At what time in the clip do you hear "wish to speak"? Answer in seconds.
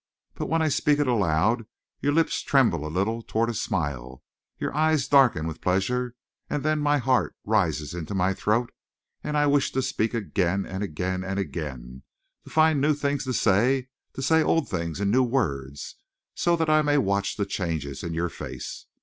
9.45-10.15